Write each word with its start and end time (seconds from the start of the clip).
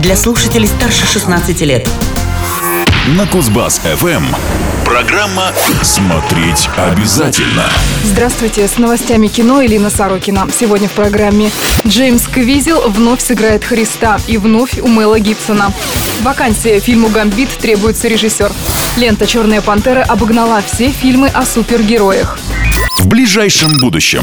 для 0.00 0.16
слушателей 0.16 0.66
старше 0.66 1.06
16 1.06 1.60
лет. 1.62 1.88
На 3.16 3.26
Кузбасс-ФМ. 3.26 4.24
Программа 4.84 5.52
«Смотреть 5.82 6.68
обязательно». 6.76 7.64
Здравствуйте, 8.04 8.66
с 8.66 8.78
новостями 8.78 9.28
кино 9.28 9.64
Элина 9.64 9.90
Сорокина. 9.90 10.48
Сегодня 10.58 10.88
в 10.88 10.92
программе 10.92 11.50
Джеймс 11.86 12.26
Квизел 12.26 12.88
вновь 12.88 13.20
сыграет 13.20 13.64
Христа 13.64 14.18
и 14.26 14.36
вновь 14.36 14.78
у 14.78 14.88
Мэла 14.88 15.20
Гибсона. 15.20 15.72
Вакансия 16.22 16.80
фильму 16.80 17.08
«Гамбит» 17.08 17.50
требуется 17.50 18.08
режиссер. 18.08 18.52
Лента 18.96 19.26
«Черная 19.26 19.60
пантера» 19.60 20.02
обогнала 20.02 20.62
все 20.62 20.90
фильмы 20.90 21.28
о 21.28 21.44
супергероях. 21.44 22.38
В 22.98 23.06
ближайшем 23.06 23.78
будущем. 23.78 24.22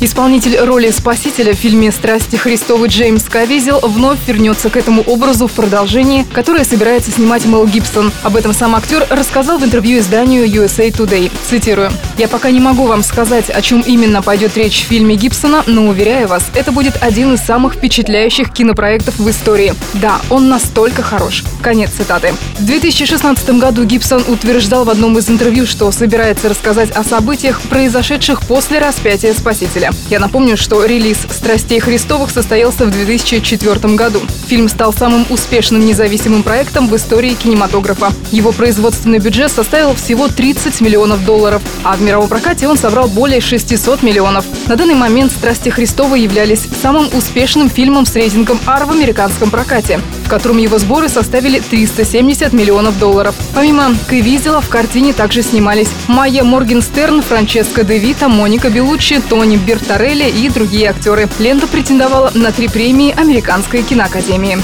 Исполнитель 0.00 0.56
роли 0.58 0.92
спасителя 0.92 1.52
в 1.54 1.56
фильме 1.56 1.90
«Страсти 1.90 2.36
Христовы» 2.36 2.86
Джеймс 2.86 3.24
Кавизел 3.24 3.80
вновь 3.80 4.18
вернется 4.28 4.70
к 4.70 4.76
этому 4.76 5.02
образу 5.02 5.48
в 5.48 5.52
продолжении, 5.52 6.24
которое 6.32 6.64
собирается 6.64 7.10
снимать 7.10 7.44
Мэл 7.46 7.66
Гибсон. 7.66 8.12
Об 8.22 8.36
этом 8.36 8.52
сам 8.52 8.76
актер 8.76 9.04
рассказал 9.10 9.58
в 9.58 9.64
интервью 9.64 9.98
изданию 9.98 10.46
USA 10.46 10.92
Today. 10.92 11.32
Цитирую. 11.50 11.90
«Я 12.16 12.28
пока 12.28 12.52
не 12.52 12.60
могу 12.60 12.86
вам 12.86 13.02
сказать, 13.02 13.50
о 13.50 13.60
чем 13.60 13.80
именно 13.80 14.22
пойдет 14.22 14.56
речь 14.56 14.84
в 14.84 14.86
фильме 14.86 15.16
Гибсона, 15.16 15.64
но, 15.66 15.88
уверяю 15.88 16.28
вас, 16.28 16.44
это 16.54 16.70
будет 16.70 16.94
один 17.00 17.34
из 17.34 17.40
самых 17.40 17.74
впечатляющих 17.74 18.52
кинопроектов 18.52 19.18
в 19.18 19.28
истории. 19.28 19.74
Да, 19.94 20.20
он 20.30 20.48
настолько 20.48 21.02
хорош». 21.02 21.42
Конец 21.60 21.90
цитаты. 21.90 22.34
В 22.60 22.64
2016 22.64 23.50
году 23.58 23.82
Гибсон 23.82 24.22
утверждал 24.28 24.84
в 24.84 24.90
одном 24.90 25.18
из 25.18 25.28
интервью, 25.28 25.66
что 25.66 25.90
собирается 25.90 26.48
рассказать 26.48 26.92
о 26.92 27.02
событиях, 27.02 27.60
произошедших 27.62 28.42
после 28.42 28.78
распятия 28.78 29.32
Спасителя. 29.32 29.87
Я 30.10 30.20
напомню, 30.20 30.56
что 30.56 30.84
релиз 30.84 31.18
«Страстей 31.30 31.80
Христовых» 31.80 32.30
состоялся 32.30 32.84
в 32.84 32.90
2004 32.90 33.94
году. 33.94 34.20
Фильм 34.46 34.68
стал 34.68 34.92
самым 34.92 35.26
успешным 35.30 35.84
независимым 35.84 36.42
проектом 36.42 36.88
в 36.88 36.96
истории 36.96 37.34
кинематографа. 37.34 38.12
Его 38.30 38.52
производственный 38.52 39.18
бюджет 39.18 39.50
составил 39.50 39.94
всего 39.94 40.28
30 40.28 40.80
миллионов 40.80 41.24
долларов, 41.24 41.62
а 41.84 41.96
в 41.96 42.02
мировом 42.02 42.28
прокате 42.28 42.68
он 42.68 42.76
собрал 42.76 43.08
более 43.08 43.40
600 43.40 44.02
миллионов. 44.02 44.44
На 44.66 44.76
данный 44.76 44.94
момент 44.94 45.32
«Страсти 45.32 45.70
Христовы» 45.70 46.18
являлись 46.18 46.66
самым 46.82 47.08
успешным 47.14 47.70
фильмом 47.70 48.06
с 48.06 48.14
рейтингом 48.14 48.60
R 48.66 48.84
в 48.84 48.90
американском 48.90 49.50
прокате, 49.50 50.00
в 50.24 50.28
котором 50.28 50.58
его 50.58 50.78
сборы 50.78 51.08
составили 51.08 51.60
370 51.60 52.52
миллионов 52.52 52.98
долларов. 52.98 53.34
Помимо 53.54 53.94
Кевизела 54.10 54.60
в 54.60 54.68
картине 54.68 55.12
также 55.12 55.42
снимались 55.42 55.88
Майя 56.06 56.44
Моргенстерн, 56.44 57.22
Франческо 57.22 57.84
де 57.84 57.98
Вита, 57.98 58.28
Моника 58.28 58.68
Белуччи, 58.68 59.20
Тони 59.28 59.56
Бер 59.56 59.77
Тартарелли 59.78 60.28
и 60.28 60.48
другие 60.48 60.90
актеры. 60.90 61.28
Лента 61.38 61.66
претендовала 61.66 62.30
на 62.34 62.52
три 62.52 62.68
премии 62.68 63.14
Американской 63.18 63.82
киноакадемии. 63.82 64.58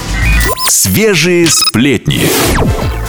Свежие 0.68 1.46
сплетни. 1.46 2.22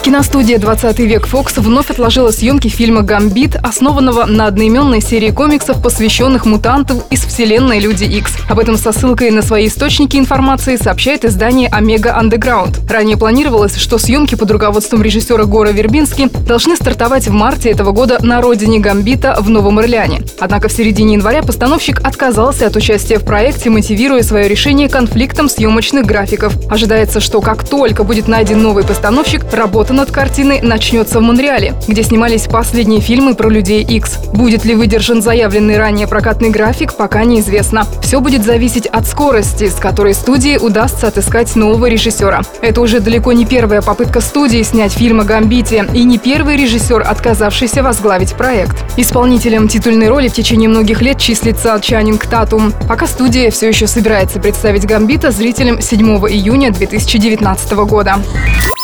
Киностудия 0.05 0.59
«20 0.59 1.03
век 1.03 1.25
Фокс» 1.25 1.57
вновь 1.57 1.89
отложила 1.89 2.29
съемки 2.29 2.67
фильма 2.67 3.01
«Гамбит», 3.01 3.55
основанного 3.55 4.25
на 4.25 4.45
одноименной 4.45 5.01
серии 5.01 5.31
комиксов, 5.31 5.81
посвященных 5.81 6.45
мутантам 6.45 7.01
из 7.09 7.21
вселенной 7.25 7.79
«Люди 7.79 8.03
Икс». 8.03 8.33
Об 8.47 8.59
этом 8.59 8.77
со 8.77 8.91
ссылкой 8.91 9.31
на 9.31 9.41
свои 9.41 9.65
источники 9.65 10.15
информации 10.17 10.75
сообщает 10.75 11.25
издание 11.25 11.69
«Омега 11.69 12.15
Андеграунд». 12.15 12.81
Ранее 12.87 13.17
планировалось, 13.17 13.77
что 13.77 13.97
съемки 13.97 14.35
под 14.35 14.51
руководством 14.51 15.01
режиссера 15.01 15.45
Гора 15.45 15.71
Вербински 15.71 16.29
должны 16.47 16.75
стартовать 16.75 17.27
в 17.27 17.31
марте 17.31 17.71
этого 17.71 17.91
года 17.91 18.19
на 18.21 18.43
родине 18.43 18.77
«Гамбита» 18.77 19.35
в 19.39 19.49
Новом 19.49 19.79
Орлеане. 19.79 20.21
Однако 20.39 20.67
в 20.67 20.71
середине 20.71 21.15
января 21.15 21.41
постановщик 21.41 22.01
отказался 22.05 22.67
от 22.67 22.75
участия 22.75 23.17
в 23.17 23.25
проекте, 23.25 23.71
мотивируя 23.71 24.21
свое 24.21 24.47
решение 24.47 24.87
конфликтом 24.87 25.49
съемочных 25.49 26.05
графиков. 26.05 26.53
Ожидается, 26.69 27.19
что 27.19 27.41
как 27.41 27.67
только 27.67 28.03
будет 28.03 28.27
найден 28.27 28.61
новый 28.61 28.83
постановщик, 28.83 29.43
работа 29.51 29.94
над 29.95 30.11
картиной 30.11 30.61
начнется 30.61 31.19
в 31.19 31.21
Монреале, 31.21 31.73
где 31.87 32.03
снимались 32.03 32.47
последние 32.47 32.99
фильмы 32.99 33.33
про 33.33 33.49
людей 33.49 33.81
X. 33.81 34.17
Будет 34.33 34.65
ли 34.65 34.75
выдержан 34.75 35.21
заявленный 35.21 35.77
ранее 35.77 36.07
прокатный 36.07 36.49
график, 36.49 36.93
пока 36.95 37.23
неизвестно. 37.23 37.87
Все 38.01 38.19
будет 38.19 38.43
зависеть 38.43 38.85
от 38.87 39.07
скорости, 39.07 39.69
с 39.69 39.75
которой 39.75 40.13
студии 40.13 40.57
удастся 40.57 41.07
отыскать 41.07 41.55
нового 41.55 41.85
режиссера. 41.85 42.41
Это 42.61 42.81
уже 42.81 42.99
далеко 42.99 43.31
не 43.31 43.45
первая 43.45 43.81
попытка 43.81 44.19
студии 44.19 44.61
снять 44.63 44.91
фильм 44.91 45.21
о 45.21 45.23
Гамбите 45.23 45.87
и 45.93 46.03
не 46.03 46.17
первый 46.17 46.57
режиссер, 46.57 47.01
отказавшийся 47.01 47.81
возглавить 47.81 48.33
проект. 48.33 48.75
Исполнителем 48.97 49.69
титульной 49.69 50.09
роли 50.09 50.27
в 50.27 50.33
течение 50.33 50.67
многих 50.67 51.01
лет 51.01 51.19
числится 51.19 51.79
Чанинг 51.81 52.25
Татум. 52.25 52.73
Пока 52.89 53.07
студия 53.07 53.49
все 53.49 53.69
еще 53.69 53.87
собирается 53.87 54.39
представить 54.39 54.85
Гамбита 54.85 55.31
зрителям 55.31 55.81
7 55.81 56.05
июня 56.27 56.71
2019 56.71 57.71
года. 57.73 58.17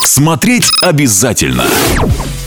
Смотреть 0.03 0.71
обязательно. 0.81 1.63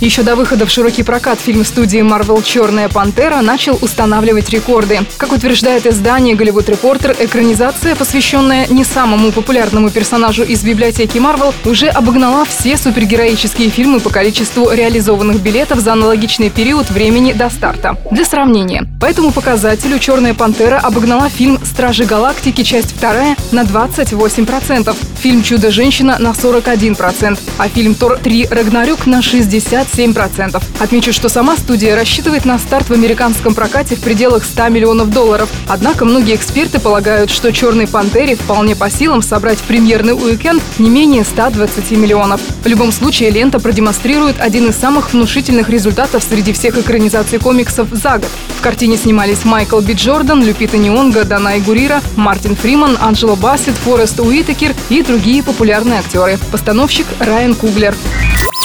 Еще 0.00 0.22
до 0.22 0.34
выхода 0.34 0.66
в 0.66 0.70
широкий 0.70 1.04
прокат 1.04 1.38
фильм 1.38 1.64
студии 1.64 2.00
Marvel 2.00 2.42
«Черная 2.42 2.88
пантера» 2.88 3.40
начал 3.42 3.78
устанавливать 3.80 4.50
рекорды. 4.50 5.00
Как 5.16 5.32
утверждает 5.32 5.86
издание 5.86 6.34
Голливуд 6.34 6.68
Репортер, 6.68 7.16
экранизация, 7.18 7.94
посвященная 7.94 8.66
не 8.66 8.82
самому 8.82 9.30
популярному 9.30 9.90
персонажу 9.90 10.42
из 10.42 10.64
библиотеки 10.64 11.18
Marvel, 11.18 11.54
уже 11.64 11.86
обогнала 11.86 12.44
все 12.44 12.76
супергероические 12.76 13.70
фильмы 13.70 14.00
по 14.00 14.10
количеству 14.10 14.70
реализованных 14.70 15.40
билетов 15.40 15.78
за 15.78 15.92
аналогичный 15.92 16.50
период 16.50 16.90
времени 16.90 17.32
до 17.32 17.48
старта. 17.50 17.96
Для 18.10 18.24
сравнения, 18.24 18.86
по 19.00 19.06
этому 19.06 19.30
показателю 19.30 20.00
«Черная 20.00 20.34
пантера» 20.34 20.80
обогнала 20.80 21.30
фильм 21.30 21.58
«Стражи 21.64 22.04
галактики. 22.04 22.64
Часть 22.64 22.94
2» 23.00 23.38
на 23.52 23.62
28%, 23.62 24.96
фильм 25.24 25.42
«Чудо-женщина» 25.42 26.18
на 26.18 26.32
41%, 26.32 27.38
а 27.56 27.68
фильм 27.68 27.94
«Тор 27.94 28.18
3. 28.18 28.48
Рагнарёк» 28.50 29.06
на 29.06 29.20
67%. 29.20 29.86
7%. 29.94 30.62
Отмечу, 30.80 31.14
что 31.14 31.30
сама 31.30 31.56
студия 31.56 31.96
рассчитывает 31.96 32.44
на 32.44 32.58
старт 32.58 32.90
в 32.90 32.92
американском 32.92 33.54
прокате 33.54 33.96
в 33.96 34.00
пределах 34.00 34.44
100 34.44 34.68
миллионов 34.68 35.10
долларов. 35.10 35.48
Однако 35.66 36.04
многие 36.04 36.34
эксперты 36.34 36.78
полагают, 36.78 37.30
что 37.30 37.52
«Черной 37.52 37.86
пантере» 37.86 38.36
вполне 38.36 38.76
по 38.76 38.90
силам 38.90 39.22
собрать 39.22 39.58
в 39.58 39.62
премьерный 39.62 40.12
уикенд 40.12 40.62
не 40.78 40.90
менее 40.90 41.24
120 41.24 41.90
миллионов. 41.92 42.42
В 42.62 42.66
любом 42.66 42.92
случае, 42.92 43.30
лента 43.30 43.58
продемонстрирует 43.60 44.40
один 44.40 44.68
из 44.68 44.76
самых 44.76 45.14
внушительных 45.14 45.70
результатов 45.70 46.22
среди 46.22 46.52
всех 46.52 46.76
экранизаций 46.76 47.38
комиксов 47.38 47.88
за 47.90 48.18
год. 48.18 48.30
В 48.58 48.60
картине 48.60 48.96
снимались 48.96 49.44
Майкл 49.44 49.80
Би 49.80 49.94
Джордан, 49.94 50.42
Люпита 50.42 50.76
Нионга, 50.76 51.24
Данай 51.24 51.60
Гурира, 51.60 52.02
Мартин 52.16 52.56
Фриман, 52.56 52.98
Анджело 53.00 53.36
Бассет, 53.36 53.74
Форест 53.74 54.20
Уитакер 54.20 54.74
и 54.90 55.02
другие 55.14 55.44
популярные 55.44 56.00
актеры. 56.00 56.40
Постановщик 56.50 57.06
Райан 57.20 57.54
Куглер. 57.54 57.94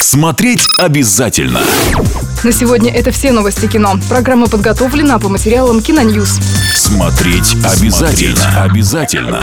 Смотреть 0.00 0.66
обязательно. 0.80 1.60
На 2.42 2.50
сегодня 2.50 2.92
это 2.92 3.12
все 3.12 3.30
новости 3.30 3.68
кино. 3.68 4.00
Программа 4.08 4.48
подготовлена 4.48 5.20
по 5.20 5.28
материалам 5.28 5.80
Киноньюз. 5.80 6.40
Смотреть 6.74 7.54
обязательно. 7.54 8.36
Смотреть 8.36 8.40
обязательно. 8.56 9.42